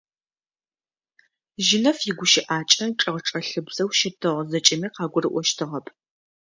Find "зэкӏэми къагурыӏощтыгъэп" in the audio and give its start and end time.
4.51-5.85